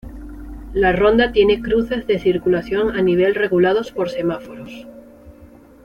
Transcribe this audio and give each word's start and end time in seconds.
La 0.73 0.93
ronda 0.93 1.31
tiene 1.31 1.61
cruces 1.61 2.07
de 2.07 2.17
circulación 2.17 2.95
a 2.97 3.03
nivel 3.03 3.35
regulados 3.35 3.91
por 3.91 4.09
semáforos. 4.09 4.87